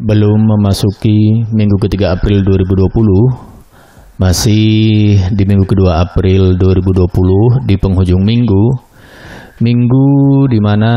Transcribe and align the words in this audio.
belum 0.00 0.56
memasuki 0.56 1.44
minggu 1.52 1.76
ketiga 1.84 2.16
April 2.16 2.40
2020 2.40 4.16
masih 4.16 5.16
di 5.32 5.44
minggu 5.44 5.68
kedua 5.68 6.00
April 6.00 6.56
2020 6.56 7.68
di 7.68 7.76
penghujung 7.76 8.24
minggu. 8.24 8.88
Minggu 9.60 10.08
di 10.48 10.56
mana 10.56 10.92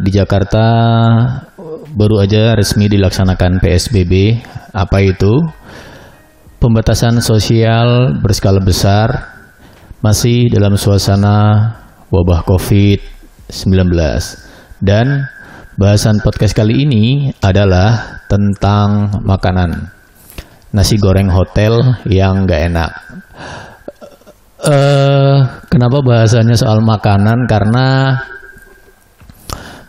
di 0.00 0.08
Jakarta 0.08 0.64
baru 1.92 2.24
aja 2.24 2.56
resmi 2.56 2.88
dilaksanakan 2.88 3.60
PSBB 3.60 4.40
apa 4.72 5.04
itu? 5.04 5.32
Pembatasan 6.56 7.20
sosial 7.20 8.16
berskala 8.24 8.64
besar 8.64 9.12
masih 10.00 10.48
dalam 10.48 10.80
suasana 10.80 11.68
wabah 12.08 12.48
COVID-19 12.48 13.92
dan 14.80 15.28
Bahasan 15.82 16.22
podcast 16.22 16.54
kali 16.54 16.86
ini 16.86 17.34
adalah 17.42 18.22
tentang 18.30 19.18
makanan. 19.26 19.90
Nasi 20.70 20.94
goreng 20.94 21.26
hotel 21.26 21.98
yang 22.06 22.46
gak 22.46 22.70
enak. 22.70 22.90
Uh, 24.62 25.42
kenapa 25.66 25.98
bahasanya 26.06 26.54
soal 26.54 26.86
makanan? 26.86 27.50
Karena 27.50 28.14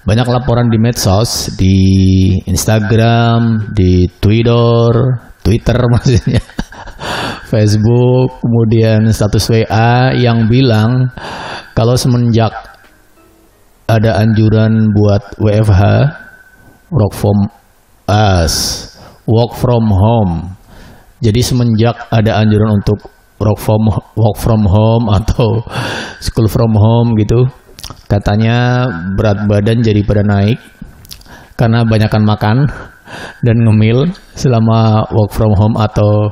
banyak 0.02 0.26
laporan 0.34 0.74
di 0.74 0.82
medsos, 0.82 1.54
di 1.54 1.78
Instagram, 2.42 3.70
di 3.78 4.10
Twitter, 4.18 4.90
Twitter 5.46 5.78
maksudnya, 5.94 6.42
Facebook, 7.54 8.42
kemudian 8.42 9.14
status 9.14 9.46
WA 9.46 10.18
yang 10.18 10.50
bilang 10.50 11.14
kalau 11.78 11.94
semenjak 11.94 12.73
ada 13.94 14.18
anjuran 14.18 14.90
buat 14.94 15.38
WFH 15.38 15.84
work 16.90 17.14
from 17.14 17.38
us 18.10 18.54
work 19.30 19.56
from 19.56 19.88
home. 19.88 20.58
Jadi 21.24 21.40
semenjak 21.40 21.96
ada 22.12 22.44
anjuran 22.44 22.84
untuk 22.84 23.00
work 23.40 23.60
from 23.60 23.84
work 24.18 24.38
from 24.40 24.68
home 24.68 25.08
atau 25.08 25.64
school 26.20 26.48
from 26.52 26.76
home 26.76 27.16
gitu 27.20 27.48
katanya 28.08 28.88
berat 29.20 29.44
badan 29.50 29.84
jadi 29.84 30.00
pada 30.08 30.24
naik 30.24 30.56
karena 31.60 31.84
banyakkan 31.84 32.24
makan 32.24 32.58
dan 33.44 33.58
ngemil 33.62 34.10
selama 34.34 35.08
work 35.12 35.32
from 35.32 35.54
home 35.56 35.76
atau 35.80 36.32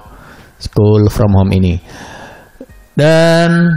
school 0.59 1.08
from 1.09 1.31
home 1.36 1.52
ini. 1.53 1.80
Dan 2.92 3.72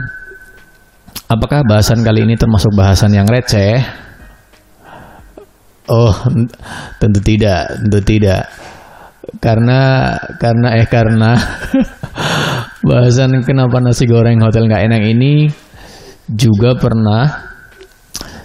Apakah 1.24 1.64
bahasan 1.64 2.04
kali 2.04 2.28
ini 2.28 2.36
termasuk 2.36 2.68
bahasan 2.76 3.16
yang 3.16 3.24
receh? 3.24 3.80
Oh, 5.88 6.12
tentu 7.00 7.20
tidak, 7.24 7.80
tentu 7.80 8.00
tidak. 8.04 8.44
Karena 9.40 10.12
karena 10.36 10.68
eh 10.76 10.84
karena 10.84 11.32
bahasan 12.88 13.40
kenapa 13.40 13.80
nasi 13.80 14.04
goreng 14.04 14.44
hotel 14.44 14.68
nggak 14.68 14.84
enak 14.84 15.02
ini 15.16 15.48
juga 16.28 16.76
pernah 16.76 17.56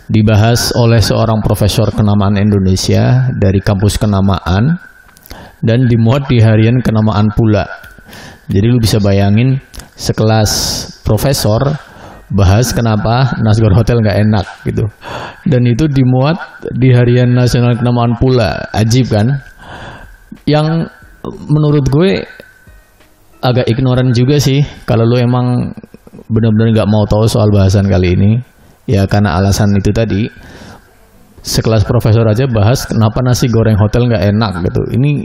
dibahas 0.07 0.71
oleh 0.79 1.03
seorang 1.03 1.43
profesor 1.43 1.91
kenamaan 1.91 2.39
Indonesia 2.39 3.27
dari 3.35 3.59
kampus 3.59 3.99
kenamaan 3.99 4.79
dan 5.59 5.83
dimuat 5.83 6.31
di 6.31 6.39
harian 6.39 6.79
kenamaan 6.79 7.27
pula. 7.35 7.67
Jadi 8.47 8.65
lu 8.71 8.79
bisa 8.79 9.03
bayangin 9.03 9.59
sekelas 9.99 10.51
profesor 11.03 11.88
bahas 12.29 12.69
kenapa 12.71 13.37
Nasgor 13.41 13.73
Hotel 13.73 14.01
nggak 14.01 14.17
enak 14.29 14.45
gitu. 14.65 14.85
Dan 15.49 15.65
itu 15.65 15.89
dimuat 15.89 16.37
di 16.77 16.93
Harian 16.93 17.33
Nasional 17.33 17.77
Kenamaan 17.77 18.17
pula. 18.21 18.69
Ajib 18.73 19.09
kan? 19.09 19.27
Yang 20.45 20.93
menurut 21.49 21.85
gue 21.89 22.21
agak 23.39 23.65
ignoran 23.71 24.11
juga 24.11 24.35
sih 24.37 24.59
kalau 24.83 25.07
lu 25.07 25.15
emang 25.19 25.71
benar-benar 26.27 26.75
nggak 26.75 26.91
mau 26.91 27.07
tahu 27.07 27.25
soal 27.25 27.47
bahasan 27.49 27.87
kali 27.87 28.15
ini 28.15 28.31
ya 28.83 29.07
karena 29.07 29.39
alasan 29.39 29.71
itu 29.79 29.95
tadi 29.95 30.27
sekelas 31.39 31.87
profesor 31.87 32.27
aja 32.27 32.45
bahas 32.51 32.83
kenapa 32.83 33.23
nasi 33.23 33.47
goreng 33.47 33.79
hotel 33.79 34.11
nggak 34.11 34.27
enak 34.35 34.51
gitu 34.67 34.81
ini 34.91 35.23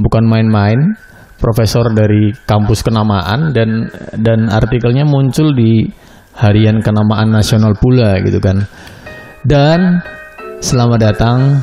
bukan 0.00 0.24
main-main 0.24 0.96
profesor 1.36 1.92
dari 1.92 2.32
kampus 2.48 2.80
kenamaan 2.80 3.52
dan 3.52 3.92
dan 4.16 4.48
artikelnya 4.48 5.04
muncul 5.04 5.52
di 5.52 5.84
harian 6.32 6.80
kenamaan 6.80 7.32
nasional 7.32 7.76
pula 7.76 8.20
gitu 8.24 8.40
kan. 8.40 8.64
Dan 9.44 10.00
selamat 10.64 10.98
datang 11.12 11.60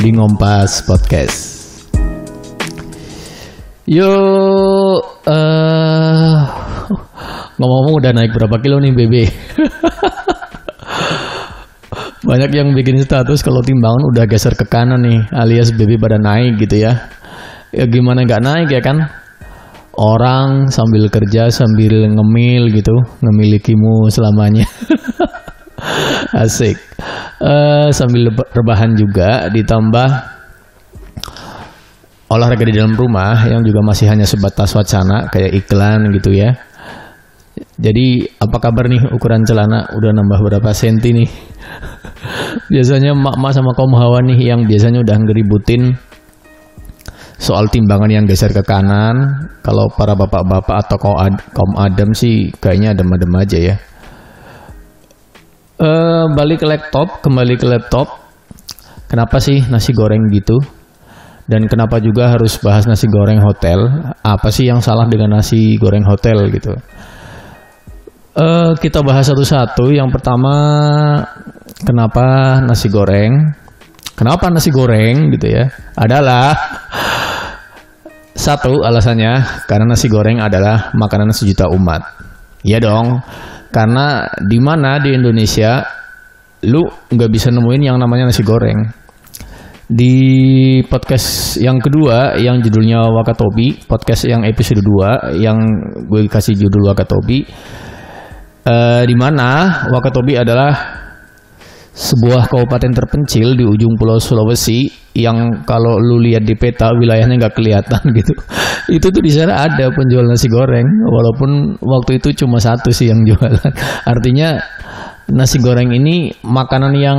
di 0.00 0.10
Ngompas 0.14 0.82
Podcast. 0.86 1.52
Yo, 3.82 4.14
uh, 5.26 6.38
ngomong-ngomong 7.58 7.94
udah 7.98 8.12
naik 8.14 8.32
berapa 8.32 8.56
kilo 8.62 8.78
nih 8.78 8.94
Bebe? 8.94 9.24
Banyak 12.22 12.54
yang 12.54 12.70
bikin 12.78 13.02
status 13.02 13.42
kalau 13.42 13.60
timbangan 13.66 14.06
udah 14.14 14.24
geser 14.30 14.54
ke 14.54 14.64
kanan 14.70 15.02
nih, 15.02 15.26
alias 15.34 15.74
Bebe 15.74 15.98
pada 15.98 16.16
naik 16.16 16.62
gitu 16.62 16.86
ya. 16.86 17.10
Ya 17.74 17.84
gimana 17.90 18.22
nggak 18.22 18.42
naik 18.46 18.68
ya 18.70 18.80
kan? 18.80 19.21
Orang 19.98 20.72
sambil 20.72 21.08
kerja 21.12 21.52
sambil 21.52 22.08
ngemil 22.08 22.72
gitu 22.72 22.94
ngemilikimu 23.20 24.08
selamanya. 24.08 24.64
Asik. 26.44 26.78
Uh, 27.42 27.90
sambil 27.90 28.30
rebahan 28.54 28.94
juga 28.94 29.50
ditambah 29.50 30.10
olahraga 32.32 32.64
di 32.64 32.74
dalam 32.78 32.96
rumah 32.96 33.44
yang 33.44 33.60
juga 33.60 33.84
masih 33.84 34.08
hanya 34.08 34.24
sebatas 34.24 34.72
wacana 34.72 35.28
kayak 35.28 35.52
iklan 35.52 36.08
gitu 36.16 36.32
ya. 36.32 36.56
Jadi 37.76 38.24
apa 38.40 38.56
kabar 38.62 38.88
nih 38.88 39.12
ukuran 39.12 39.44
celana? 39.44 39.90
Udah 39.92 40.14
nambah 40.14 40.40
berapa 40.40 40.70
senti 40.72 41.12
nih? 41.12 41.28
Biasanya 42.72 43.12
mak-mak 43.12 43.52
sama 43.52 43.76
kaum 43.76 43.92
hawa 43.98 44.24
nih 44.24 44.38
yang 44.54 44.64
biasanya 44.64 45.04
udah 45.04 45.16
ngeributin 45.20 45.92
soal 47.42 47.66
timbangan 47.66 48.06
yang 48.06 48.24
geser 48.30 48.54
ke 48.54 48.62
kanan 48.62 49.50
kalau 49.66 49.90
para 49.90 50.14
bapak-bapak 50.14 50.86
atau 50.86 50.94
kaum 51.50 51.74
adam 51.74 52.14
sih 52.14 52.54
kayaknya 52.62 52.94
adem-adem 52.94 53.32
aja 53.34 53.58
ya. 53.58 53.76
Uh, 55.82 56.30
balik 56.38 56.62
ke 56.62 56.66
laptop 56.70 57.18
kembali 57.26 57.58
ke 57.58 57.66
laptop. 57.66 58.06
Kenapa 59.10 59.42
sih 59.42 59.66
nasi 59.66 59.90
goreng 59.90 60.30
gitu? 60.30 60.62
Dan 61.50 61.66
kenapa 61.66 61.98
juga 61.98 62.30
harus 62.30 62.54
bahas 62.62 62.86
nasi 62.86 63.10
goreng 63.10 63.42
hotel? 63.42 63.90
Apa 64.22 64.54
sih 64.54 64.70
yang 64.70 64.78
salah 64.78 65.10
dengan 65.10 65.34
nasi 65.34 65.74
goreng 65.82 66.06
hotel 66.06 66.46
gitu? 66.54 66.78
Uh, 68.38 68.78
kita 68.78 69.02
bahas 69.02 69.26
satu-satu. 69.26 69.90
Yang 69.90 70.14
pertama 70.14 70.54
kenapa 71.82 72.62
nasi 72.62 72.86
goreng 72.86 73.61
kenapa 74.22 74.54
nasi 74.54 74.70
goreng 74.70 75.34
gitu 75.34 75.50
ya 75.50 75.66
adalah 75.98 76.54
satu 78.38 78.86
alasannya 78.86 79.66
karena 79.66 79.82
nasi 79.90 80.06
goreng 80.06 80.38
adalah 80.38 80.94
makanan 80.94 81.34
sejuta 81.34 81.66
umat. 81.74 82.06
Ya 82.62 82.78
dong, 82.78 83.18
karena 83.74 84.30
di 84.46 84.62
mana 84.62 85.02
di 85.02 85.18
Indonesia 85.18 85.82
lu 86.70 86.86
nggak 86.86 87.30
bisa 87.34 87.50
nemuin 87.50 87.82
yang 87.82 87.98
namanya 87.98 88.30
nasi 88.30 88.46
goreng. 88.46 88.86
Di 89.90 90.14
podcast 90.86 91.58
yang 91.58 91.82
kedua 91.82 92.38
yang 92.38 92.62
judulnya 92.62 93.02
Wakatobi, 93.02 93.90
podcast 93.90 94.30
yang 94.30 94.46
episode 94.46 94.78
2 94.78 95.42
yang 95.42 95.58
gue 96.06 96.30
kasih 96.30 96.54
judul 96.54 96.94
Wakatobi. 96.94 97.42
Uh, 98.62 99.02
di 99.02 99.18
mana 99.18 99.82
Wakatobi 99.90 100.38
adalah 100.38 101.01
sebuah 101.92 102.48
kabupaten 102.48 102.88
terpencil 102.96 103.52
di 103.52 103.68
ujung 103.68 104.00
pulau 104.00 104.16
Sulawesi 104.16 104.88
yang 105.12 105.60
kalau 105.68 106.00
lu 106.00 106.24
lihat 106.24 106.40
di 106.40 106.56
peta 106.56 106.88
wilayahnya 106.96 107.36
nggak 107.36 107.52
kelihatan 107.56 108.00
gitu. 108.18 108.32
Itu 108.88 109.12
tuh 109.12 109.20
di 109.20 109.28
sana 109.28 109.68
ada 109.68 109.92
penjual 109.92 110.24
nasi 110.24 110.48
goreng 110.48 110.88
walaupun 111.04 111.76
waktu 111.84 112.16
itu 112.16 112.44
cuma 112.44 112.56
satu 112.64 112.88
sih 112.88 113.12
yang 113.12 113.20
jualan. 113.28 113.72
Artinya 114.08 114.56
nasi 115.28 115.60
goreng 115.60 115.92
ini 115.92 116.32
makanan 116.40 116.92
yang 116.96 117.18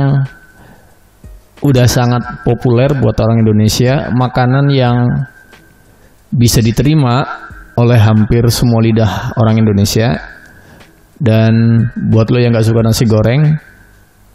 udah 1.62 1.86
sangat 1.86 2.42
populer 2.42 2.90
buat 2.98 3.14
orang 3.22 3.46
Indonesia, 3.46 4.10
makanan 4.10 4.74
yang 4.74 5.06
bisa 6.34 6.58
diterima 6.58 7.22
oleh 7.78 7.96
hampir 7.96 8.42
semua 8.50 8.82
lidah 8.82 9.38
orang 9.38 9.62
Indonesia. 9.62 10.34
Dan 11.14 11.78
buat 12.10 12.26
lo 12.28 12.42
yang 12.42 12.52
nggak 12.52 12.66
suka 12.66 12.82
nasi 12.82 13.06
goreng, 13.06 13.54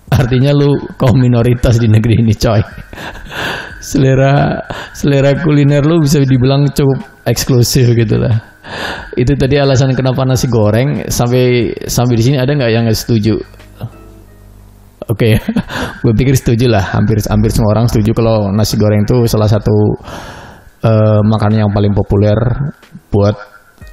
Artinya 0.09 0.51
lu 0.53 0.73
kaum 0.97 1.17
minoritas 1.17 1.77
di 1.77 1.85
negeri 1.85 2.21
ini 2.21 2.33
coy. 2.33 2.61
selera 3.79 4.59
selera 4.91 5.31
kuliner 5.39 5.81
lu 5.88 6.03
bisa 6.03 6.19
dibilang 6.19 6.67
cukup 6.73 7.23
eksklusif 7.25 7.94
gitu 7.95 8.19
lah. 8.19 8.59
Itu 9.15 9.33
tadi 9.39 9.57
alasan 9.57 9.95
kenapa 9.95 10.25
nasi 10.27 10.50
goreng 10.50 11.09
sampai 11.09 11.73
sampai 11.88 12.13
di 12.17 12.23
sini 12.25 12.38
ada 12.38 12.51
nggak 12.51 12.71
yang 12.73 12.85
setuju? 12.91 13.38
Oke, 15.09 15.33
okay. 15.33 15.33
gue 16.06 16.13
pikir 16.13 16.35
setuju 16.38 16.69
lah. 16.69 16.83
Hampir 16.94 17.17
hampir 17.29 17.50
semua 17.50 17.73
orang 17.77 17.89
setuju 17.89 18.13
kalau 18.13 18.51
nasi 18.53 18.77
goreng 18.77 19.05
itu 19.05 19.25
salah 19.25 19.50
satu 19.50 19.73
uh, 20.85 21.21
makanan 21.25 21.65
yang 21.65 21.71
paling 21.73 21.94
populer 21.95 22.38
buat 23.09 23.33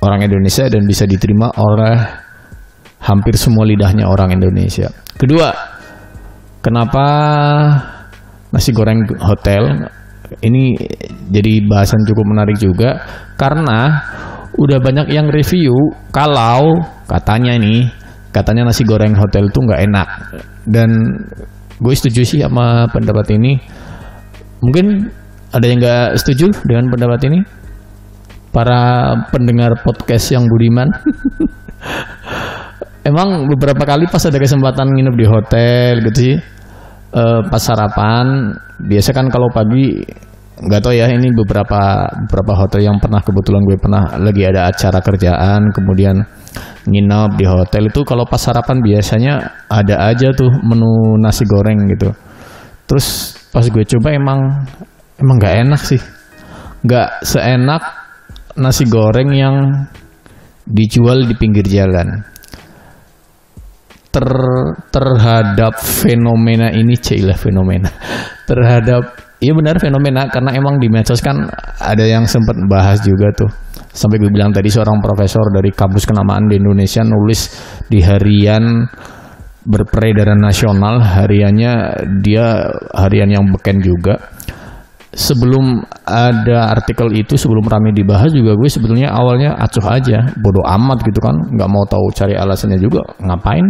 orang 0.05 0.29
Indonesia 0.29 0.69
dan 0.69 0.85
bisa 0.85 1.09
diterima 1.09 1.49
oleh 1.57 1.97
hampir 3.07 3.39
semua 3.39 3.65
lidahnya 3.65 4.05
orang 4.11 4.35
Indonesia. 4.35 4.91
Kedua, 5.17 5.76
kenapa 6.67 7.07
nasi 8.51 8.75
goreng 8.75 9.07
hotel? 9.23 9.87
Ini 10.43 10.75
jadi 11.31 11.63
bahasan 11.71 12.03
cukup 12.03 12.27
menarik 12.27 12.59
juga 12.59 12.99
karena 13.39 14.03
udah 14.59 14.83
banyak 14.83 15.15
yang 15.15 15.31
review 15.31 15.71
kalau 16.11 16.83
katanya 17.07 17.55
nih 17.55 17.87
katanya 18.35 18.67
nasi 18.67 18.83
goreng 18.83 19.15
hotel 19.15 19.47
itu 19.47 19.59
nggak 19.63 19.83
enak. 19.87 20.09
Dan 20.67 20.91
gue 21.79 21.95
setuju 21.95 22.27
sih 22.27 22.43
sama 22.43 22.91
pendapat 22.91 23.31
ini. 23.39 23.55
Mungkin 24.67 25.07
ada 25.55 25.63
yang 25.63 25.79
nggak 25.79 26.19
setuju 26.19 26.51
dengan 26.67 26.91
pendapat 26.91 27.23
ini? 27.31 27.39
Para 28.51 29.15
pendengar 29.31 29.79
podcast 29.87 30.35
yang 30.35 30.51
budiman. 30.51 30.91
Emang 33.07 33.47
beberapa 33.47 33.87
kali 33.87 34.11
pas 34.11 34.27
ada 34.27 34.35
kesempatan 34.35 34.91
nginep 34.91 35.15
di 35.15 35.27
hotel 35.31 36.03
gitu 36.11 36.19
sih 36.19 36.56
uh, 37.17 37.41
pas 37.49 37.63
sarapan 37.63 38.53
biasa 38.77 39.17
kan 39.17 39.33
kalau 39.33 39.49
pagi 39.49 40.05
nggak 40.57 40.81
tahu 40.81 40.97
ya 40.97 41.09
ini 41.13 41.29
beberapa 41.37 42.09
beberapa 42.29 42.53
hotel 42.57 42.89
yang 42.89 42.97
pernah 42.97 43.21
kebetulan 43.21 43.61
gue 43.65 43.77
pernah 43.77 44.17
lagi 44.17 44.43
ada 44.45 44.73
acara 44.73 45.05
kerjaan 45.05 45.69
kemudian 45.73 46.17
nginep 46.89 47.31
di 47.37 47.45
hotel. 47.45 47.93
Itu 47.93 48.09
kalau 48.09 48.25
pas 48.25 48.41
sarapan 48.41 48.81
biasanya 48.81 49.67
ada 49.69 50.09
aja 50.09 50.33
tuh 50.33 50.49
menu 50.65 51.21
nasi 51.21 51.45
goreng 51.45 51.85
gitu. 51.93 52.09
Terus 52.89 53.37
pas 53.53 53.69
gue 53.69 53.85
coba 53.85 54.09
emang 54.17 54.65
emang 55.21 55.37
nggak 55.37 55.55
enak 55.69 55.83
sih. 55.83 56.01
Nggak 56.89 57.09
seenak 57.27 57.83
nasi 58.57 58.89
goreng 58.89 59.37
yang 59.37 59.57
dijual 60.65 61.29
di 61.29 61.35
pinggir 61.37 61.69
jalan 61.69 62.25
ter 64.17 64.29
terhadap 64.89 65.77
fenomena 65.77 66.73
ini 66.73 66.97
cila 66.97 67.37
fenomena 67.37 67.93
terhadap 68.49 69.27
Iya 69.37 69.53
benar 69.53 69.77
fenomena 69.77 70.33
karena 70.33 70.57
emang 70.57 70.81
di 70.81 70.89
medsos 70.89 71.21
kan 71.21 71.37
ada 71.77 72.01
yang 72.09 72.25
sempat 72.25 72.57
bahas 72.73 73.05
juga 73.05 73.29
tuh. 73.37 73.53
Sampai 73.93 74.17
gue 74.17 74.33
bilang 74.33 74.49
tadi 74.49 74.73
seorang 74.73 74.97
profesor 75.05 75.53
dari 75.53 75.77
kampus 75.77 76.09
kenamaan 76.09 76.49
di 76.49 76.57
Indonesia 76.57 77.05
nulis 77.05 77.53
di 77.85 78.01
harian 78.01 78.89
berperedaran 79.61 80.41
nasional 80.41 81.05
hariannya 81.05 81.73
dia 82.25 82.65
harian 82.97 83.29
yang 83.29 83.45
beken 83.53 83.85
juga. 83.85 84.17
Sebelum 85.13 85.85
ada 86.09 86.73
artikel 86.73 87.13
itu 87.13 87.37
sebelum 87.37 87.65
rame 87.69 87.93
dibahas 87.93 88.33
juga 88.33 88.57
gue 88.57 88.69
sebetulnya 88.69 89.13
awalnya 89.13 89.57
acuh 89.57 89.85
aja 89.89 90.33
bodoh 90.41 90.65
amat 90.65 91.01
gitu 91.09 91.25
kan 91.25 91.33
nggak 91.57 91.71
mau 91.73 91.89
tahu 91.89 92.13
cari 92.13 92.37
alasannya 92.37 92.77
juga 92.77 93.01
ngapain 93.25 93.65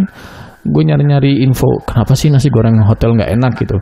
gue 0.66 0.82
nyari-nyari 0.82 1.46
info 1.46 1.80
kenapa 1.86 2.12
sih 2.18 2.28
nasi 2.28 2.50
goreng 2.50 2.82
hotel 2.82 3.14
nggak 3.14 3.30
enak 3.38 3.52
gitu. 3.62 3.76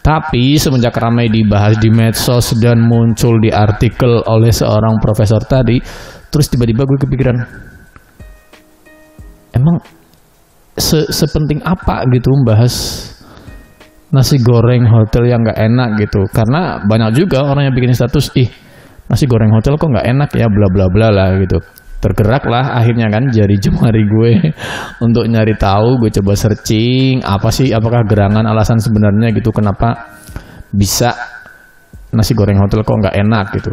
Tapi 0.00 0.56
semenjak 0.56 0.96
ramai 0.96 1.28
dibahas 1.28 1.76
di 1.76 1.92
medsos 1.92 2.56
dan 2.58 2.80
muncul 2.80 3.36
di 3.38 3.52
artikel 3.52 4.24
oleh 4.24 4.50
seorang 4.50 4.96
profesor 4.98 5.44
tadi 5.44 5.76
terus 6.30 6.46
tiba-tiba 6.48 6.86
gue 6.86 6.98
kepikiran 7.04 7.36
emang 9.54 9.76
se 10.78 11.10
sepenting 11.10 11.60
apa 11.66 12.06
gitu 12.14 12.32
membahas 12.32 12.72
nasi 14.10 14.42
goreng 14.42 14.88
hotel 14.90 15.30
yang 15.30 15.44
nggak 15.44 15.60
enak 15.60 15.88
gitu? 16.02 16.26
Karena 16.32 16.82
banyak 16.82 17.14
juga 17.14 17.46
orang 17.46 17.70
yang 17.70 17.74
bikin 17.76 17.94
status 17.94 18.34
ih 18.34 18.50
nasi 19.10 19.26
goreng 19.26 19.50
hotel 19.50 19.74
kok 19.74 19.90
nggak 19.90 20.06
enak 20.06 20.30
ya 20.38 20.46
bla 20.46 20.66
bla 20.70 20.86
bla 20.86 21.08
lah 21.10 21.28
gitu 21.38 21.58
tergeraklah 22.00 22.80
akhirnya 22.80 23.12
kan 23.12 23.28
jari 23.28 23.60
jemari 23.60 24.02
gue 24.08 24.32
untuk 25.06 25.28
nyari 25.28 25.54
tahu 25.54 26.00
gue 26.00 26.10
coba 26.20 26.32
searching 26.32 27.20
apa 27.20 27.52
sih 27.52 27.70
apakah 27.70 28.08
gerangan 28.08 28.48
alasan 28.48 28.80
sebenarnya 28.80 29.36
gitu 29.36 29.52
kenapa 29.52 30.16
bisa 30.72 31.12
nasi 32.10 32.32
goreng 32.34 32.58
hotel 32.58 32.82
kok 32.82 32.98
nggak 32.98 33.16
enak 33.20 33.46
gitu. 33.60 33.70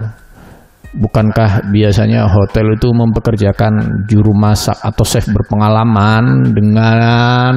Bukankah 0.98 1.70
biasanya 1.70 2.26
hotel 2.26 2.74
itu 2.74 2.90
mempekerjakan 2.90 4.08
juru 4.08 4.34
masak 4.34 4.80
atau 4.82 5.04
chef 5.06 5.30
berpengalaman 5.30 6.56
dengan 6.56 7.54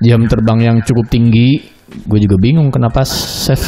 jam 0.00 0.22
terbang 0.24 0.58
yang 0.72 0.76
cukup 0.86 1.06
tinggi? 1.12 1.60
Gue 2.08 2.20
juga 2.20 2.36
bingung 2.40 2.72
kenapa 2.72 3.04
chef 3.04 3.60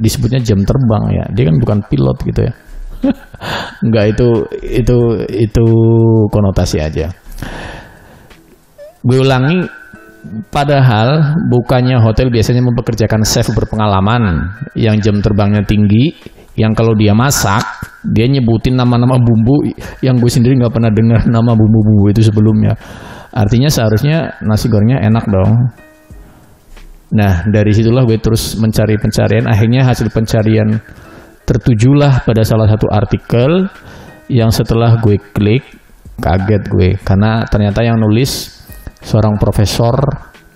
disebutnya 0.00 0.40
jam 0.40 0.64
terbang 0.64 1.02
ya. 1.12 1.24
Dia 1.34 1.44
kan 1.50 1.56
bukan 1.60 1.78
pilot 1.88 2.18
gitu 2.24 2.40
ya 2.48 2.52
Enggak 3.82 4.14
itu 4.14 4.28
itu 4.62 4.98
itu 5.28 5.66
konotasi 6.30 6.78
aja. 6.78 7.10
Gue 9.02 9.18
ulangi 9.18 9.66
padahal 10.54 11.42
bukannya 11.50 11.98
hotel 11.98 12.30
biasanya 12.30 12.62
mempekerjakan 12.62 13.26
chef 13.26 13.50
berpengalaman. 13.50 14.54
Yang 14.78 15.10
jam 15.10 15.16
terbangnya 15.18 15.66
tinggi 15.66 16.14
yang 16.54 16.76
kalau 16.76 16.92
dia 16.92 17.16
masak 17.16 17.64
dia 18.02 18.26
nyebutin 18.26 18.74
nama-nama 18.74 19.16
bumbu 19.16 19.62
yang 20.02 20.18
gue 20.18 20.30
sendiri 20.30 20.58
nggak 20.58 20.74
pernah 20.74 20.90
dengar 20.90 21.22
nama 21.26 21.54
bumbu-bumbu 21.54 22.10
itu 22.10 22.22
sebelumnya. 22.26 22.74
Artinya 23.32 23.70
seharusnya 23.72 24.42
nasi 24.44 24.68
gorengnya 24.68 25.00
enak 25.02 25.24
dong. 25.26 25.50
Nah 27.12 27.46
dari 27.48 27.72
situlah 27.74 28.04
gue 28.06 28.18
terus 28.18 28.58
mencari 28.58 28.98
pencarian. 28.98 29.46
Akhirnya 29.48 29.86
hasil 29.86 30.10
pencarian 30.10 30.78
tertujulah 31.44 32.22
pada 32.22 32.42
salah 32.46 32.70
satu 32.70 32.86
artikel 32.88 33.68
yang 34.30 34.48
setelah 34.48 34.96
gue 35.02 35.18
klik 35.34 35.64
kaget 36.22 36.62
gue 36.70 36.88
karena 37.02 37.42
ternyata 37.50 37.82
yang 37.82 37.98
nulis 37.98 38.62
seorang 39.02 39.36
profesor 39.36 39.94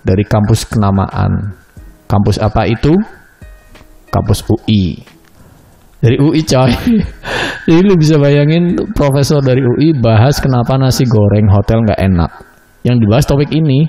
dari 0.01 0.23
kampus 0.23 0.71
kenamaan. 0.71 1.59
Kampus 2.07 2.39
apa 2.39 2.63
itu? 2.63 2.95
Kampus 4.07 4.47
UI. 4.47 4.95
Dari 5.99 6.15
UI 6.15 6.41
coy. 6.47 6.71
Jadi 7.67 7.81
lu 7.83 7.99
bisa 7.99 8.15
bayangin 8.15 8.79
profesor 8.95 9.43
dari 9.43 9.59
UI 9.59 9.91
bahas 9.99 10.39
kenapa 10.39 10.79
nasi 10.79 11.03
goreng 11.03 11.51
hotel 11.51 11.83
nggak 11.83 11.99
enak. 11.99 12.31
Yang 12.87 12.95
dibahas 13.03 13.25
topik 13.27 13.51
ini, 13.51 13.83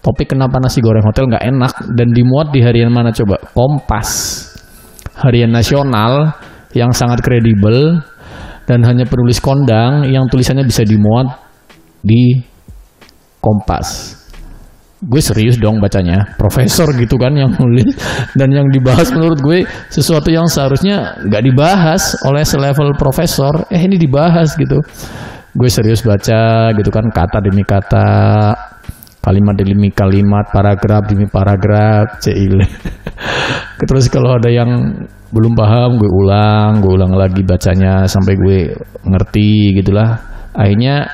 topik 0.00 0.32
kenapa 0.32 0.56
nasi 0.56 0.80
goreng 0.80 1.04
hotel 1.04 1.28
nggak 1.28 1.44
enak 1.44 1.72
dan 1.92 2.08
dimuat 2.16 2.48
di 2.48 2.64
harian 2.64 2.88
mana 2.88 3.12
coba? 3.12 3.36
Kompas 3.52 4.08
harian 5.20 5.52
nasional 5.52 6.34
yang 6.72 6.90
sangat 6.94 7.20
kredibel 7.20 8.00
dan 8.66 8.86
hanya 8.86 9.02
penulis 9.06 9.42
kondang 9.42 10.06
yang 10.08 10.30
tulisannya 10.30 10.62
bisa 10.62 10.86
dimuat 10.86 11.26
di 12.00 12.38
Kompas. 13.40 14.20
Gue 15.00 15.24
serius 15.24 15.56
dong 15.56 15.80
bacanya, 15.80 16.36
profesor 16.36 16.92
gitu 16.92 17.16
kan 17.16 17.32
yang 17.32 17.56
nulis 17.56 17.88
dan 18.36 18.52
yang 18.52 18.68
dibahas 18.68 19.08
menurut 19.16 19.40
gue 19.40 19.64
sesuatu 19.88 20.28
yang 20.28 20.44
seharusnya 20.44 21.16
nggak 21.24 21.40
dibahas 21.40 22.20
oleh 22.28 22.44
selevel 22.44 22.92
profesor, 23.00 23.64
eh 23.72 23.80
ini 23.80 23.96
dibahas 23.96 24.52
gitu. 24.60 24.76
Gue 25.56 25.72
serius 25.72 26.04
baca 26.04 26.70
gitu 26.76 26.90
kan 26.92 27.08
kata 27.08 27.40
demi 27.40 27.64
kata, 27.64 28.52
kalimat 29.20 29.54
demi 29.60 29.92
kalimat, 29.92 30.48
paragraf 30.48 31.04
demi 31.04 31.28
paragraf, 31.28 32.24
cile. 32.24 32.64
Terus 33.88 34.08
kalau 34.08 34.40
ada 34.40 34.48
yang 34.48 34.96
belum 35.30 35.52
paham, 35.52 36.00
gue 36.00 36.08
ulang, 36.08 36.80
gue 36.80 36.92
ulang 36.96 37.12
lagi 37.14 37.44
bacanya 37.44 38.08
sampai 38.08 38.34
gue 38.34 38.58
ngerti 39.04 39.76
gitulah. 39.76 40.16
Akhirnya 40.56 41.04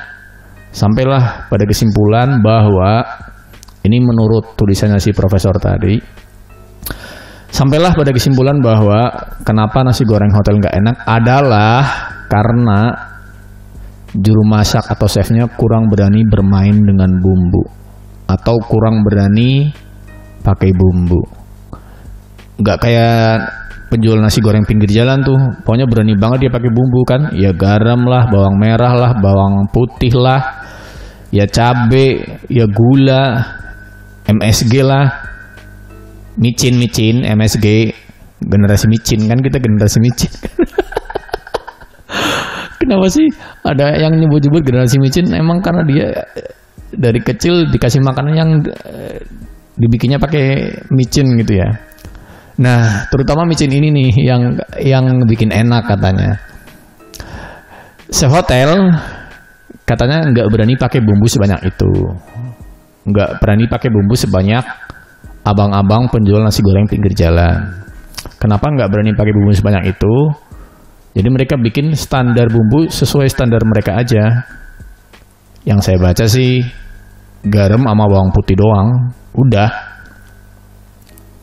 sampailah 0.71 1.51
pada 1.51 1.63
kesimpulan 1.67 2.39
bahwa 2.39 3.03
ini 3.83 3.99
menurut 3.99 4.55
tulisannya 4.55 5.03
si 5.03 5.11
profesor 5.11 5.55
tadi. 5.59 5.99
Sampailah 7.47 7.95
pada 7.95 8.11
kesimpulan 8.11 8.59
bahwa 8.59 9.07
kenapa 9.43 9.83
nasi 9.83 10.03
goreng 10.03 10.31
hotel 10.35 10.59
nggak 10.59 10.75
enak 10.83 10.95
adalah 11.07 11.81
karena 12.27 12.79
juru 14.11 14.43
masak 14.43 14.83
atau 14.91 15.07
chefnya 15.07 15.47
kurang 15.55 15.87
berani 15.87 16.27
bermain 16.27 16.75
dengan 16.75 17.07
bumbu 17.23 17.86
atau 18.27 18.55
kurang 18.67 19.01
berani 19.07 19.71
pakai 20.43 20.75
bumbu. 20.75 21.23
Nggak 22.59 22.77
kayak 22.83 23.47
penjual 23.87 24.19
nasi 24.19 24.43
goreng 24.43 24.67
pinggir 24.67 24.91
jalan 24.91 25.23
tuh. 25.23 25.39
Pokoknya 25.63 25.87
berani 25.87 26.13
banget 26.19 26.47
dia 26.47 26.51
pakai 26.51 26.71
bumbu 26.71 27.01
kan. 27.07 27.31
Ya 27.33 27.55
garam 27.55 28.03
lah 28.03 28.27
bawang 28.27 28.59
merah 28.59 28.93
lah 28.93 29.11
bawang 29.17 29.71
putih 29.71 30.11
lah. 30.13 30.43
Ya 31.31 31.47
cabe 31.47 32.39
ya 32.51 32.67
gula 32.67 33.43
MSG 34.27 34.83
lah. 34.83 35.07
Micin 36.37 36.77
micin 36.77 37.25
MSG 37.25 37.65
generasi 38.45 38.85
micin 38.85 39.25
kan 39.25 39.41
kita 39.41 39.57
generasi 39.57 39.97
micin. 39.97 40.29
Kenapa 42.77 43.09
sih 43.09 43.25
ada 43.65 43.97
yang 43.97 44.15
nyebut-nyebut 44.15 44.61
generasi 44.61 45.01
micin? 45.01 45.27
Emang 45.33 45.65
karena 45.65 45.81
dia 45.83 46.07
dari 46.93 47.19
kecil 47.19 47.71
dikasih 47.71 47.99
makanan 47.99 48.33
yang 48.35 48.49
dibikinnya 49.77 50.17
pakai 50.17 50.73
micin 50.89 51.37
gitu 51.37 51.59
ya. 51.59 51.69
Nah, 52.57 53.05
terutama 53.13 53.45
micin 53.45 53.69
ini 53.69 53.93
nih 53.93 54.09
yang 54.25 54.41
yang 54.81 55.05
bikin 55.29 55.53
enak 55.53 55.85
katanya. 55.85 56.41
Chef 58.09 58.31
hotel 58.31 58.97
katanya 59.85 60.25
nggak 60.31 60.47
berani 60.49 60.73
pakai 60.79 61.03
bumbu 61.03 61.27
sebanyak 61.27 61.59
itu, 61.69 61.91
nggak 63.05 63.29
berani 63.43 63.67
pakai 63.67 63.91
bumbu 63.91 64.15
sebanyak 64.15 64.63
abang-abang 65.45 66.11
penjual 66.11 66.41
nasi 66.41 66.65
goreng 66.65 66.87
pinggir 66.89 67.13
jalan. 67.13 67.83
Kenapa 68.41 68.67
nggak 68.73 68.89
berani 68.89 69.11
pakai 69.13 69.33
bumbu 69.35 69.53
sebanyak 69.53 69.93
itu? 69.93 70.15
Jadi 71.13 71.29
mereka 71.33 71.55
bikin 71.57 71.93
standar 71.93 72.49
bumbu 72.49 72.89
sesuai 72.89 73.29
standar 73.29 73.61
mereka 73.65 73.97
aja. 73.97 74.43
Yang 75.67 75.79
saya 75.83 75.97
baca 75.99 76.25
sih 76.31 76.63
garam 77.43 77.83
sama 77.83 78.07
bawang 78.07 78.31
putih 78.31 78.55
doang, 78.55 79.11
udah. 79.35 79.69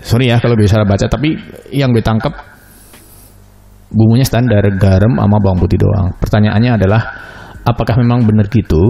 Sorry 0.01 0.33
ya 0.33 0.41
kalau 0.41 0.57
bisa 0.57 0.81
baca 0.85 1.05
tapi 1.09 1.37
yang 1.73 1.93
gue 1.93 2.05
tangkap 2.05 2.33
bumbunya 3.93 4.25
standar 4.25 4.65
garam 4.81 5.17
sama 5.17 5.37
bawang 5.41 5.61
putih 5.61 5.77
doang. 5.77 6.17
Pertanyaannya 6.17 6.71
adalah 6.81 7.03
apakah 7.65 8.01
memang 8.01 8.25
benar 8.25 8.49
gitu? 8.49 8.81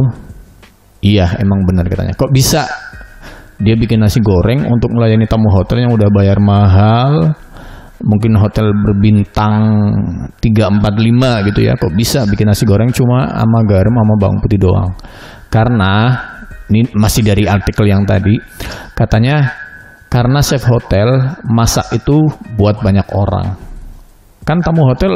Iya 1.05 1.39
emang 1.43 1.67
benar 1.67 1.85
katanya. 1.91 2.15
Kok 2.15 2.33
bisa? 2.33 2.65
Dia 3.61 3.79
bikin 3.79 4.03
nasi 4.03 4.19
goreng 4.19 4.67
untuk 4.67 4.91
melayani 4.91 5.31
tamu 5.31 5.47
hotel 5.53 5.87
yang 5.87 5.95
udah 5.95 6.11
bayar 6.11 6.43
mahal 6.43 7.39
mungkin 8.05 8.37
hotel 8.37 8.69
berbintang 8.71 9.55
3, 10.39 10.45
4, 10.45 10.85
5 10.85 11.49
gitu 11.49 11.61
ya 11.65 11.73
kok 11.75 11.93
bisa 11.97 12.29
bikin 12.29 12.53
nasi 12.53 12.69
goreng 12.69 12.93
cuma 12.93 13.33
sama 13.33 13.65
garam 13.65 13.95
sama 13.97 14.15
bawang 14.21 14.39
putih 14.45 14.61
doang 14.61 14.93
karena 15.49 16.13
ini 16.69 16.89
masih 16.97 17.25
dari 17.25 17.45
artikel 17.49 17.89
yang 17.89 18.05
tadi 18.05 18.37
katanya 18.97 19.65
karena 20.15 20.39
chef 20.47 20.63
hotel 20.71 21.11
masak 21.43 21.91
itu 21.91 22.23
buat 22.55 22.79
banyak 22.79 23.03
orang. 23.19 23.59
Kan 24.47 24.63
tamu 24.63 24.87
hotel 24.87 25.11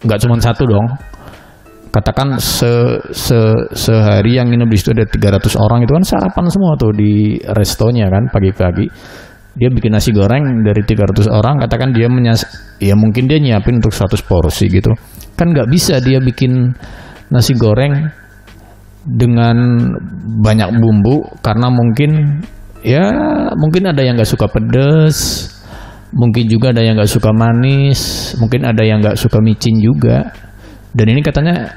nggak 0.00 0.20
cuma 0.24 0.40
satu 0.40 0.64
dong. 0.64 0.88
Katakan 1.92 2.40
se, 2.40 3.00
se, 3.12 3.36
sehari 3.76 4.40
yang 4.40 4.48
nginep 4.48 4.68
di 4.68 4.76
situ 4.80 4.92
ada 4.96 5.04
300 5.04 5.60
orang 5.60 5.84
itu 5.84 5.92
kan 5.92 6.04
sarapan 6.04 6.46
semua 6.48 6.72
tuh 6.80 6.92
di 6.96 7.36
restonya 7.52 8.08
kan 8.08 8.32
pagi-pagi. 8.32 8.88
Dia 9.58 9.68
bikin 9.74 9.90
nasi 9.90 10.14
goreng 10.14 10.62
dari 10.62 10.86
300 10.86 11.26
orang, 11.26 11.58
katakan 11.66 11.90
dia 11.90 12.06
menyas 12.06 12.46
ya 12.78 12.94
mungkin 12.94 13.26
dia 13.26 13.42
nyiapin 13.42 13.82
untuk 13.82 13.90
100 13.90 14.22
porsi 14.22 14.70
gitu. 14.70 14.94
Kan 15.34 15.50
nggak 15.50 15.66
bisa 15.66 15.98
dia 15.98 16.22
bikin 16.22 16.70
nasi 17.28 17.58
goreng 17.58 18.08
dengan 19.08 19.56
banyak 20.42 20.68
bumbu 20.78 21.24
karena 21.40 21.72
mungkin 21.72 22.42
ya 22.84 23.08
mungkin 23.56 23.88
ada 23.88 24.04
yang 24.04 24.20
nggak 24.20 24.28
suka 24.28 24.46
pedes 24.50 25.48
mungkin 26.12 26.44
juga 26.48 26.72
ada 26.72 26.84
yang 26.84 26.96
nggak 26.96 27.10
suka 27.10 27.30
manis 27.32 28.32
mungkin 28.36 28.64
ada 28.64 28.82
yang 28.84 29.00
nggak 29.00 29.16
suka 29.16 29.40
micin 29.40 29.80
juga 29.80 30.28
dan 30.92 31.06
ini 31.08 31.20
katanya 31.20 31.72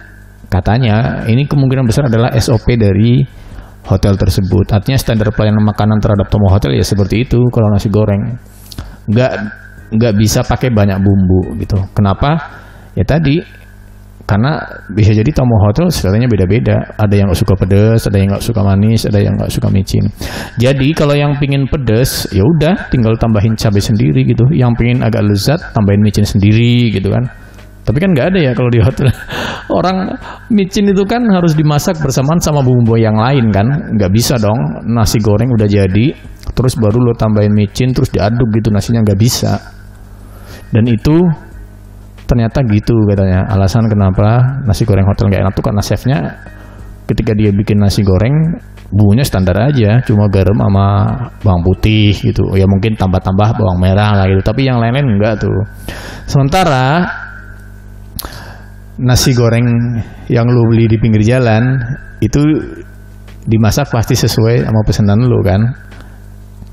katanya 0.52 1.24
ini 1.28 1.48
kemungkinan 1.48 1.88
besar 1.88 2.12
adalah 2.12 2.36
SOP 2.36 2.68
dari 2.76 3.24
hotel 3.86 4.14
tersebut. 4.18 4.70
Artinya 4.70 4.98
standar 4.98 5.34
pelayanan 5.34 5.64
makanan 5.66 5.98
terhadap 6.02 6.30
tamu 6.30 6.48
hotel 6.50 6.78
ya 6.78 6.86
seperti 6.86 7.26
itu 7.26 7.40
kalau 7.50 7.72
nasi 7.74 7.90
goreng. 7.90 8.38
Nggak 9.10 9.32
nggak 9.92 10.14
bisa 10.16 10.46
pakai 10.46 10.72
banyak 10.72 10.98
bumbu 11.02 11.58
gitu. 11.60 11.78
Kenapa? 11.92 12.38
Ya 12.94 13.04
tadi 13.08 13.42
karena 14.22 14.64
bisa 14.96 15.12
jadi 15.12 15.28
tamu 15.34 15.58
hotel 15.60 15.92
seleranya 15.92 16.30
beda-beda. 16.32 16.96
Ada 16.96 17.14
yang 17.20 17.28
nggak 17.32 17.42
suka 17.42 17.54
pedas 17.58 18.08
ada 18.08 18.18
yang 18.22 18.30
nggak 18.32 18.46
suka 18.46 18.62
manis 18.64 19.04
ada 19.04 19.20
yang 19.20 19.34
nggak 19.36 19.52
suka 19.52 19.68
micin. 19.68 20.08
Jadi 20.56 20.94
kalau 20.96 21.18
yang 21.18 21.36
pingin 21.42 21.68
pedas 21.68 22.30
ya 22.32 22.46
udah 22.46 22.88
tinggal 22.94 23.18
tambahin 23.20 23.58
cabai 23.58 23.84
sendiri 23.84 24.24
gitu. 24.24 24.48
Yang 24.54 24.72
pingin 24.80 25.00
agak 25.04 25.26
lezat 25.26 25.60
tambahin 25.76 26.00
micin 26.00 26.24
sendiri 26.24 26.94
gitu 26.94 27.12
kan 27.12 27.28
tapi 27.82 27.98
kan 27.98 28.14
nggak 28.14 28.28
ada 28.34 28.40
ya 28.40 28.52
kalau 28.54 28.70
di 28.70 28.78
hotel. 28.78 29.10
Orang 29.78 30.14
micin 30.54 30.86
itu 30.86 31.02
kan 31.10 31.26
harus 31.34 31.58
dimasak 31.58 31.98
bersamaan 31.98 32.38
sama 32.38 32.62
bumbu 32.62 32.94
yang 32.98 33.18
lain 33.18 33.50
kan. 33.50 33.98
Nggak 33.98 34.12
bisa 34.14 34.38
dong 34.38 34.86
nasi 34.86 35.18
goreng 35.18 35.50
udah 35.50 35.66
jadi 35.66 36.08
terus 36.52 36.78
baru 36.78 37.00
lo 37.02 37.14
tambahin 37.18 37.54
micin 37.54 37.90
terus 37.96 38.14
diaduk 38.14 38.54
gitu 38.54 38.70
nasinya 38.70 39.02
nggak 39.02 39.18
bisa. 39.18 39.58
Dan 40.70 40.86
itu 40.86 41.26
ternyata 42.30 42.62
gitu 42.70 42.94
katanya. 43.10 43.50
Alasan 43.50 43.90
kenapa 43.90 44.62
nasi 44.62 44.86
goreng 44.86 45.10
hotel 45.10 45.34
nggak 45.34 45.42
enak 45.42 45.54
tuh 45.58 45.66
karena 45.66 45.82
chefnya 45.82 46.20
ketika 47.10 47.34
dia 47.34 47.50
bikin 47.50 47.82
nasi 47.82 48.06
goreng 48.06 48.62
bumbunya 48.94 49.26
standar 49.26 49.56
aja 49.58 50.04
cuma 50.06 50.30
garam 50.30 50.54
sama 50.54 50.88
bawang 51.42 51.66
putih 51.66 52.14
gitu. 52.14 52.54
Ya 52.54 52.70
mungkin 52.70 52.94
tambah-tambah 52.94 53.58
bawang 53.58 53.82
merah 53.82 54.14
lah 54.14 54.30
gitu 54.30 54.46
tapi 54.46 54.70
yang 54.70 54.78
lain-lain 54.78 55.18
enggak 55.18 55.42
tuh. 55.42 55.66
Sementara 56.30 57.10
nasi 59.02 59.34
goreng 59.34 59.66
yang 60.30 60.46
lu 60.46 60.70
beli 60.70 60.86
di 60.86 60.98
pinggir 61.02 61.26
jalan 61.26 61.82
itu 62.22 62.38
dimasak 63.50 63.90
pasti 63.90 64.14
sesuai 64.14 64.70
sama 64.70 64.82
pesanan 64.86 65.26
lu 65.26 65.42
kan? 65.42 65.62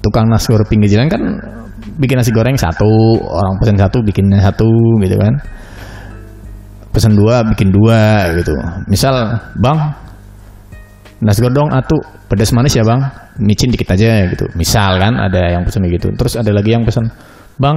Tukang 0.05 0.29
nasi 0.29 0.53
goreng 0.53 0.69
pinggir 0.69 0.93
jalan 0.93 1.09
kan 1.09 1.23
bikin 1.97 2.21
nasi 2.21 2.31
goreng 2.31 2.55
satu 2.55 3.17
orang 3.25 3.57
pesen 3.59 3.77
satu 3.81 3.99
bikinnya 4.05 4.45
satu 4.45 4.69
gitu 5.01 5.17
kan? 5.17 5.35
Pesen 6.93 7.17
dua 7.17 7.41
bikin 7.49 7.73
dua 7.73 8.29
gitu. 8.37 8.53
Misal 8.93 9.41
bang 9.57 9.79
nasi 11.25 11.41
goreng 11.41 11.73
atu 11.73 11.97
pedas 12.29 12.53
manis 12.53 12.77
ya 12.77 12.85
bang? 12.85 13.01
Micin 13.41 13.73
dikit 13.73 13.89
aja 13.89 14.29
gitu. 14.29 14.45
Misal 14.53 15.01
kan 15.01 15.17
ada 15.17 15.49
yang 15.49 15.65
pesen 15.65 15.89
gitu. 15.89 16.13
Terus 16.13 16.37
ada 16.37 16.53
lagi 16.53 16.77
yang 16.77 16.85
pesen 16.85 17.09
bang 17.57 17.77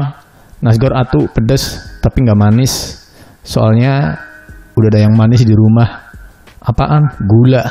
nasi 0.59 0.75
goreng 0.75 0.99
atu 0.99 1.31
pedas 1.31 1.95
tapi 2.03 2.27
nggak 2.27 2.35
manis. 2.35 2.99
Soalnya 3.41 4.13
udah 4.81 4.89
ada 4.89 5.05
yang 5.05 5.13
manis 5.13 5.45
di 5.45 5.53
rumah. 5.53 6.09
Apaan? 6.65 7.21
Gula. 7.21 7.61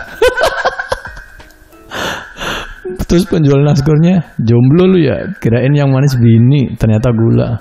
Terus 3.11 3.27
penjual 3.27 3.67
nasgornya 3.67 4.39
jomblo 4.39 4.87
lu 4.87 5.03
ya? 5.03 5.35
Kirain 5.43 5.75
yang 5.75 5.91
manis 5.91 6.15
bini 6.15 6.79
ternyata 6.79 7.11
gula. 7.11 7.59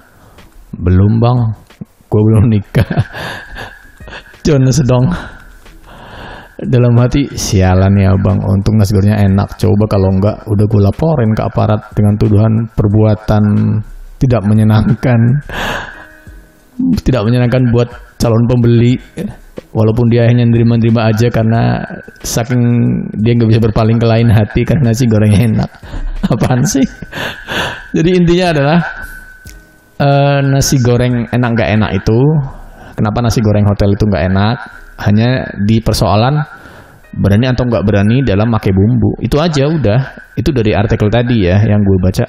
Belum 0.78 1.18
bang. 1.18 1.40
Gue 2.06 2.22
belum 2.22 2.54
nikah. 2.54 2.86
John 4.46 4.70
sedong 4.70 5.10
dalam 6.62 6.94
hati 7.02 7.34
sialan 7.34 7.98
ya 7.98 8.14
bang. 8.14 8.38
Untung 8.46 8.78
nasgornya 8.78 9.18
enak. 9.26 9.58
Coba 9.58 9.90
kalau 9.90 10.14
enggak 10.14 10.46
udah 10.46 10.66
gue 10.70 10.82
laporin 10.86 11.34
ke 11.34 11.42
aparat 11.42 11.82
dengan 11.98 12.14
tuduhan 12.22 12.54
perbuatan 12.70 13.44
tidak 14.22 14.46
menyenangkan. 14.46 15.20
Tidak 16.78 17.22
menyenangkan 17.26 17.74
buat 17.74 18.09
calon 18.20 18.46
pembeli. 18.46 19.00
Walaupun 19.70 20.10
dia 20.10 20.26
hanya 20.26 20.50
nerima-nerima 20.50 21.08
aja 21.14 21.30
karena 21.30 21.84
saking 22.26 22.64
dia 23.22 23.38
nggak 23.38 23.50
bisa 23.54 23.62
berpaling 23.62 24.02
ke 24.02 24.08
lain 24.08 24.28
hati 24.32 24.66
karena 24.66 24.92
nasi 24.92 25.06
gorengnya 25.06 25.42
enak. 25.46 25.70
Apaan 26.34 26.66
sih? 26.66 26.84
Jadi 27.94 28.10
intinya 28.18 28.48
adalah 28.56 28.80
uh, 30.00 30.40
nasi 30.42 30.82
goreng 30.82 31.30
enak 31.30 31.50
nggak 31.54 31.70
enak 31.76 31.92
itu 32.02 32.20
kenapa 32.98 33.24
nasi 33.24 33.40
goreng 33.40 33.68
hotel 33.68 33.94
itu 33.94 34.04
nggak 34.10 34.26
enak? 34.32 34.58
Hanya 35.00 35.30
di 35.64 35.80
persoalan 35.80 36.36
berani 37.16 37.46
atau 37.48 37.64
nggak 37.64 37.84
berani 37.86 38.26
dalam 38.26 38.50
pakai 38.52 38.72
bumbu. 38.74 39.22
Itu 39.22 39.38
aja 39.38 39.70
udah. 39.70 40.00
Itu 40.36 40.50
dari 40.50 40.74
artikel 40.74 41.08
tadi 41.14 41.46
ya 41.46 41.62
yang 41.62 41.80
gue 41.84 41.98
baca. 42.02 42.26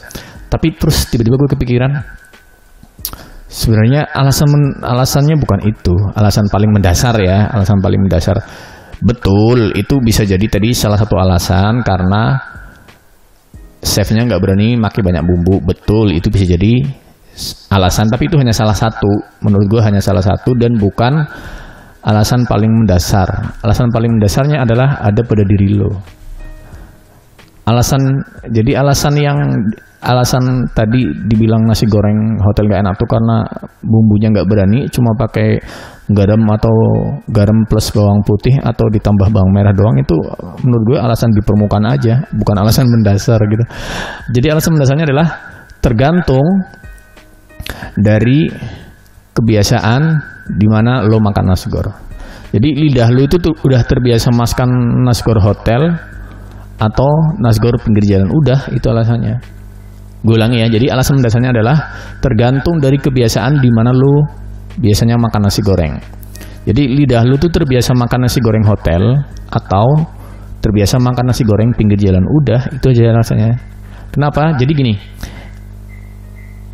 Tapi 0.50 0.76
terus 0.76 1.08
tiba-tiba 1.08 1.40
gue 1.40 1.50
kepikiran 1.56 1.92
Sebenarnya 3.50 4.06
alasan 4.14 4.78
alasannya 4.78 5.34
bukan 5.34 5.60
itu, 5.66 5.90
alasan 6.14 6.46
paling 6.46 6.70
mendasar 6.70 7.18
ya, 7.18 7.50
alasan 7.50 7.82
paling 7.82 7.98
mendasar. 7.98 8.38
Betul, 9.02 9.74
itu 9.74 9.98
bisa 9.98 10.22
jadi 10.22 10.46
tadi 10.46 10.70
salah 10.70 10.94
satu 10.94 11.18
alasan 11.18 11.82
karena 11.82 12.38
chefnya 13.82 14.22
nggak 14.22 14.38
berani 14.38 14.78
makai 14.78 15.02
banyak 15.02 15.26
bumbu. 15.26 15.58
Betul, 15.66 16.14
itu 16.14 16.30
bisa 16.30 16.46
jadi 16.46 16.78
alasan, 17.74 18.06
tapi 18.06 18.30
itu 18.30 18.38
hanya 18.38 18.54
salah 18.54 18.76
satu. 18.76 19.10
Menurut 19.42 19.66
gue 19.66 19.82
hanya 19.82 19.98
salah 19.98 20.22
satu 20.22 20.54
dan 20.54 20.78
bukan 20.78 21.18
alasan 22.06 22.46
paling 22.46 22.70
mendasar. 22.70 23.58
Alasan 23.66 23.90
paling 23.90 24.14
mendasarnya 24.14 24.62
adalah 24.62 25.02
ada 25.02 25.26
pada 25.26 25.42
diri 25.42 25.74
lo. 25.74 26.19
Alasan 27.68 28.02
jadi 28.48 28.80
alasan 28.80 29.14
yang 29.20 29.38
alasan 30.00 30.64
tadi 30.72 31.04
dibilang 31.28 31.68
nasi 31.68 31.84
goreng 31.84 32.40
hotel 32.40 32.72
gak 32.72 32.80
enak 32.80 32.94
tuh 32.96 33.04
karena 33.04 33.44
bumbunya 33.84 34.32
nggak 34.32 34.48
berani 34.48 34.88
cuma 34.88 35.12
pakai 35.12 35.60
garam 36.08 36.40
atau 36.48 36.74
garam 37.28 37.68
plus 37.68 37.92
bawang 37.92 38.24
putih 38.24 38.56
atau 38.64 38.88
ditambah 38.88 39.28
bawang 39.28 39.52
merah 39.52 39.76
doang 39.76 40.00
itu 40.00 40.16
menurut 40.64 40.84
gue 40.88 40.98
alasan 40.98 41.30
di 41.30 41.44
permukaan 41.44 41.84
aja 41.84 42.24
bukan 42.32 42.56
alasan 42.58 42.88
mendasar 42.88 43.38
gitu. 43.44 43.64
Jadi 44.34 44.46
alasan 44.50 44.74
mendasarnya 44.74 45.04
adalah 45.06 45.28
tergantung 45.84 46.48
dari 47.94 48.48
kebiasaan 49.36 50.02
di 50.50 50.66
mana 50.66 51.06
lo 51.06 51.22
makan 51.22 51.44
nasi 51.44 51.70
goreng. 51.70 51.94
Jadi 52.50 52.68
lidah 52.88 53.08
lo 53.14 53.22
itu 53.22 53.38
tuh 53.38 53.54
udah 53.54 53.84
terbiasa 53.86 54.34
makan 54.34 55.04
nasi 55.06 55.22
goreng 55.22 55.44
hotel 55.44 56.09
atau 56.80 57.36
nasgor 57.36 57.76
pinggir 57.84 58.16
jalan. 58.16 58.32
Udah, 58.32 58.72
itu 58.72 58.88
alasannya. 58.88 59.36
Gue 60.20 60.36
ulangi 60.36 60.64
ya, 60.64 60.68
jadi 60.68 60.96
alasan 60.96 61.20
dasarnya 61.20 61.52
adalah 61.52 61.76
tergantung 62.20 62.80
dari 62.80 62.96
kebiasaan 62.96 63.60
di 63.60 63.68
mana 63.72 63.92
lu 63.92 64.24
biasanya 64.80 65.20
makan 65.20 65.48
nasi 65.48 65.60
goreng. 65.60 65.96
Jadi 66.64 66.92
lidah 66.92 67.24
lu 67.24 67.40
tuh 67.40 67.48
terbiasa 67.48 67.96
makan 67.96 68.28
nasi 68.28 68.40
goreng 68.40 68.64
hotel 68.64 69.00
atau 69.48 69.88
terbiasa 70.60 71.00
makan 71.00 71.32
nasi 71.32 71.44
goreng 71.44 71.72
pinggir 71.72 71.96
jalan. 72.00 72.24
Udah, 72.24 72.68
itu 72.72 72.92
aja 72.92 73.16
alasannya. 73.16 73.52
Kenapa? 74.12 74.52
Jadi 74.60 74.72
gini, 74.76 74.94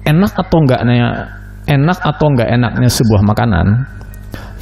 enak 0.07 0.33
atau 0.39 0.59
enggaknya 0.63 1.07
enak 1.67 1.99
atau 1.99 2.27
enggak 2.31 2.51
enaknya 2.51 2.91
sebuah 2.91 3.23
makanan 3.27 3.67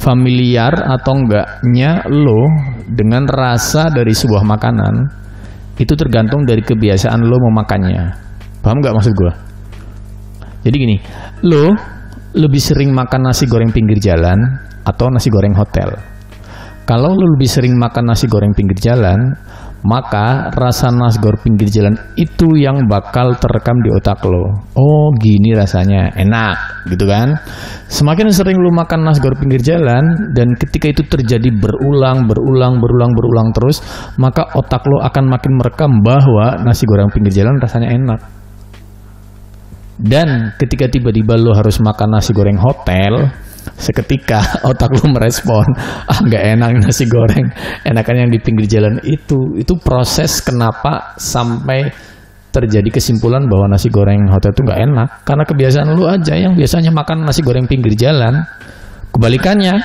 familiar 0.01 0.73
atau 0.73 1.13
enggaknya 1.15 2.03
lo 2.09 2.43
dengan 2.89 3.29
rasa 3.29 3.89
dari 3.93 4.11
sebuah 4.11 4.43
makanan 4.43 5.24
itu 5.75 5.93
tergantung 5.95 6.47
dari 6.47 6.63
kebiasaan 6.63 7.19
lo 7.23 7.37
memakannya. 7.51 8.03
Paham 8.63 8.81
nggak 8.81 8.95
maksud 8.97 9.13
gue 9.13 9.55
jadi 10.65 10.75
gini 10.81 10.97
lo 11.45 11.69
lebih 12.35 12.57
sering 12.57 12.89
makan 12.89 13.29
nasi 13.29 13.45
goreng 13.45 13.69
pinggir 13.69 14.01
jalan 14.01 14.35
atau 14.81 15.07
nasi 15.13 15.29
goreng 15.29 15.53
hotel? 15.53 15.93
Kalau 16.89 17.13
lo 17.13 17.25
lebih 17.37 17.45
sering 17.45 17.77
makan 17.77 18.09
nasi 18.09 18.25
goreng 18.25 18.51
pinggir 18.57 18.77
jalan 18.81 19.37
maka 19.85 20.49
rasa 20.49 20.89
nasgor 20.89 21.37
pinggir 21.45 21.69
jalan 21.69 21.93
itu 22.17 22.57
yang 22.57 22.89
bakal 22.89 23.37
terekam 23.37 23.77
di 23.85 23.93
otak 23.93 24.25
lo. 24.25 24.65
Oh, 24.73 25.13
gini 25.13 25.53
rasanya, 25.53 26.09
enak, 26.17 26.89
gitu 26.89 27.05
kan? 27.05 27.37
Semakin 27.85 28.33
sering 28.33 28.57
lo 28.57 28.73
makan 28.73 29.05
nasgor 29.05 29.37
pinggir 29.37 29.61
jalan 29.61 30.33
dan 30.33 30.57
ketika 30.57 30.89
itu 30.89 31.05
terjadi 31.05 31.53
berulang, 31.53 32.25
berulang, 32.25 32.81
berulang, 32.81 33.13
berulang 33.13 33.47
terus, 33.53 33.85
maka 34.17 34.49
otak 34.57 34.81
lo 34.89 35.05
akan 35.05 35.29
makin 35.29 35.53
merekam 35.53 35.91
bahwa 36.01 36.57
nasi 36.65 36.89
goreng 36.89 37.13
pinggir 37.13 37.45
jalan 37.45 37.61
rasanya 37.61 37.93
enak. 37.93 38.19
Dan 39.95 40.51
ketika 40.59 40.91
tiba-tiba 40.91 41.39
lo 41.39 41.55
harus 41.55 41.79
makan 41.79 42.19
nasi 42.19 42.35
goreng 42.35 42.59
hotel, 42.59 43.31
seketika 43.73 44.41
otak 44.69 44.93
lu 44.93 45.09
merespon 45.09 45.65
ah 46.05 46.19
nggak 46.21 46.43
enak 46.57 46.69
nasi 46.85 47.09
goreng. 47.09 47.49
Enakan 47.81 48.15
yang 48.25 48.29
di 48.29 48.39
pinggir 48.39 48.69
jalan 48.69 49.01
itu. 49.03 49.57
Itu 49.57 49.81
proses 49.81 50.39
kenapa 50.45 51.17
sampai 51.17 51.89
terjadi 52.53 52.87
kesimpulan 52.87 53.43
bahwa 53.51 53.75
nasi 53.75 53.91
goreng 53.91 54.31
hotel 54.31 54.55
itu 54.55 54.61
nggak 54.63 54.81
enak. 54.85 55.09
Karena 55.27 55.43
kebiasaan 55.43 55.89
lu 55.91 56.07
aja 56.07 56.33
yang 56.37 56.53
biasanya 56.55 56.91
makan 56.93 57.27
nasi 57.27 57.41
goreng 57.43 57.67
pinggir 57.67 57.97
jalan. 57.99 58.45
Kebalikannya 59.11 59.75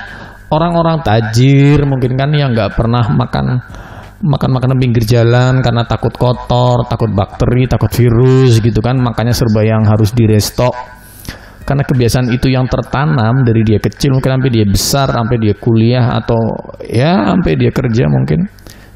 orang-orang 0.50 1.02
tajir 1.06 1.78
mungkin 1.86 2.18
kan 2.18 2.30
yang 2.34 2.50
nggak 2.54 2.74
pernah 2.74 3.06
makan 3.14 3.62
makan 4.20 4.50
makanan 4.52 4.76
pinggir 4.76 5.04
jalan 5.08 5.64
karena 5.64 5.82
takut 5.88 6.12
kotor, 6.12 6.84
takut 6.84 7.08
bakteri, 7.08 7.64
takut 7.64 7.88
virus 7.88 8.60
gitu 8.60 8.84
kan, 8.84 9.00
makanya 9.00 9.32
serba 9.32 9.64
yang 9.64 9.80
harus 9.88 10.12
direstok 10.12 10.76
karena 11.70 11.86
kebiasaan 11.86 12.34
itu 12.34 12.50
yang 12.50 12.66
tertanam 12.66 13.46
dari 13.46 13.62
dia 13.62 13.78
kecil 13.78 14.18
mungkin 14.18 14.42
sampai 14.42 14.50
dia 14.50 14.66
besar 14.66 15.06
sampai 15.06 15.38
dia 15.38 15.54
kuliah 15.54 16.18
atau 16.18 16.42
ya 16.82 17.30
sampai 17.30 17.54
dia 17.54 17.70
kerja 17.70 18.10
mungkin. 18.10 18.42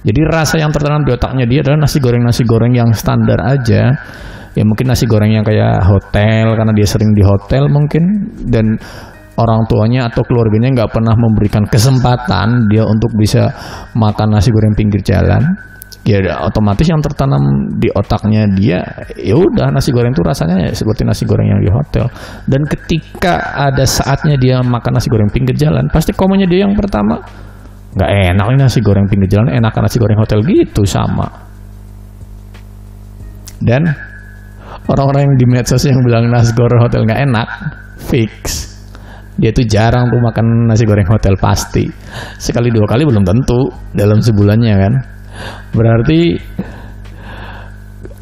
Jadi 0.02 0.20
rasa 0.26 0.58
yang 0.58 0.74
tertanam 0.74 1.06
di 1.06 1.14
otaknya 1.14 1.46
dia 1.46 1.62
adalah 1.62 1.86
nasi 1.86 2.02
goreng 2.02 2.26
nasi 2.26 2.42
goreng 2.42 2.74
yang 2.74 2.90
standar 2.90 3.38
aja. 3.46 3.94
Ya 4.58 4.62
mungkin 4.66 4.90
nasi 4.90 5.06
goreng 5.06 5.30
yang 5.30 5.46
kayak 5.46 5.86
hotel 5.86 6.58
karena 6.58 6.74
dia 6.74 6.86
sering 6.90 7.14
di 7.14 7.22
hotel 7.22 7.70
mungkin. 7.70 8.02
Dan 8.42 8.74
orang 9.38 9.70
tuanya 9.70 10.10
atau 10.10 10.26
keluarganya 10.26 10.74
nggak 10.74 10.90
pernah 10.90 11.14
memberikan 11.14 11.70
kesempatan 11.70 12.66
dia 12.74 12.82
untuk 12.82 13.14
bisa 13.14 13.54
makan 13.94 14.34
nasi 14.34 14.50
goreng 14.50 14.74
pinggir 14.74 14.98
jalan 15.06 15.46
ya 16.04 16.20
otomatis 16.44 16.84
yang 16.84 17.00
tertanam 17.00 17.40
di 17.80 17.88
otaknya 17.88 18.44
dia 18.52 18.84
ya 19.16 19.34
udah 19.40 19.72
nasi 19.72 19.88
goreng 19.88 20.12
itu 20.12 20.20
rasanya 20.20 20.68
ya 20.68 20.70
seperti 20.76 21.00
nasi 21.00 21.24
goreng 21.24 21.48
yang 21.48 21.60
di 21.64 21.70
hotel. 21.72 22.12
Dan 22.44 22.68
ketika 22.68 23.56
ada 23.56 23.88
saatnya 23.88 24.36
dia 24.36 24.60
makan 24.60 25.00
nasi 25.00 25.08
goreng 25.08 25.32
pinggir 25.32 25.56
jalan 25.56 25.88
pasti 25.88 26.12
komennya 26.12 26.44
dia 26.44 26.68
yang 26.68 26.76
pertama. 26.76 27.24
Nggak 27.96 28.10
enak 28.36 28.46
ini 28.52 28.58
nasi 28.60 28.80
goreng 28.84 29.08
pinggir 29.08 29.32
jalan 29.32 29.48
enak 29.48 29.72
nasi 29.80 29.96
goreng 29.96 30.20
hotel 30.20 30.44
gitu 30.44 30.84
sama. 30.84 31.24
Dan 33.64 33.88
orang-orang 34.84 35.24
yang 35.24 35.34
di 35.40 35.46
medsos 35.48 35.88
yang 35.88 36.04
bilang 36.04 36.28
nasi 36.28 36.52
goreng 36.52 36.84
hotel 36.84 37.08
nggak 37.08 37.20
enak 37.32 37.48
fix. 37.96 38.68
Dia 39.40 39.50
tuh 39.50 39.64
jarang 39.66 40.12
tuh 40.12 40.20
makan 40.20 40.68
nasi 40.68 40.84
goreng 40.84 41.08
hotel 41.08 41.32
pasti. 41.40 41.88
Sekali 42.36 42.68
dua 42.68 42.84
kali 42.84 43.08
belum 43.08 43.24
tentu 43.24 43.72
dalam 43.96 44.20
sebulannya 44.20 44.74
kan 44.76 45.13
Berarti 45.74 46.20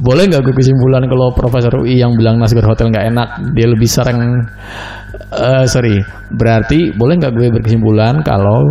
boleh 0.03 0.27
nggak 0.27 0.43
gue 0.43 0.55
kesimpulan 0.59 1.07
kalau 1.07 1.31
Profesor 1.31 1.71
UI 1.79 2.03
yang 2.03 2.19
bilang 2.19 2.43
nasi 2.43 2.59
goreng 2.59 2.75
hotel 2.75 2.91
nggak 2.91 3.07
enak, 3.15 3.29
dia 3.55 3.67
lebih 3.71 3.87
sering 3.87 4.19
uh, 5.31 5.63
sorry, 5.63 6.03
berarti 6.35 6.91
boleh 6.99 7.23
nggak 7.23 7.33
gue 7.39 7.49
berkesimpulan 7.55 8.19
kalau 8.27 8.67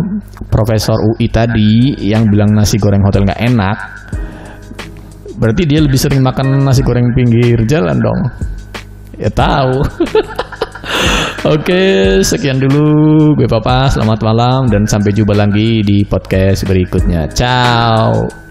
Profesor 0.52 1.00
UI 1.00 1.32
tadi 1.32 1.96
yang 2.04 2.28
bilang 2.28 2.52
nasi 2.52 2.76
goreng 2.76 3.00
hotel 3.00 3.24
nggak 3.24 3.40
enak, 3.48 3.78
berarti 5.40 5.62
dia 5.64 5.80
lebih 5.80 5.96
sering 5.96 6.20
makan 6.20 6.68
nasi 6.68 6.84
goreng 6.84 7.16
pinggir 7.16 7.64
jalan 7.64 7.96
dong? 7.96 8.20
Ya 9.16 9.32
tahu. 9.32 9.80
Oke, 11.42 12.22
sekian 12.22 12.62
dulu 12.62 13.34
gue 13.34 13.50
Papa. 13.50 13.90
Selamat 13.90 14.22
malam 14.22 14.70
dan 14.70 14.86
sampai 14.86 15.10
jumpa 15.10 15.34
lagi 15.34 15.82
di 15.82 16.06
podcast 16.06 16.62
berikutnya. 16.70 17.26
Ciao. 17.34 18.41